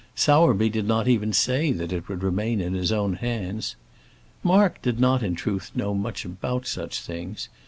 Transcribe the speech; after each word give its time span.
Sowerby 0.15 0.67
did 0.71 0.87
not 0.87 1.07
even 1.07 1.31
say 1.31 1.71
that 1.71 1.93
it 1.93 2.09
would 2.09 2.23
remain 2.23 2.59
in 2.59 2.73
his 2.73 2.91
own 2.91 3.17
hands. 3.17 3.75
Mark 4.41 4.81
did 4.81 4.99
not 4.99 5.21
in 5.21 5.35
truth 5.35 5.69
know 5.75 5.93
much 5.93 6.25
about 6.25 6.65
such 6.65 6.99
things. 7.01 7.49